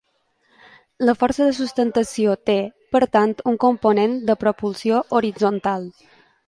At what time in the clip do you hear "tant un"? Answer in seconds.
3.19-3.63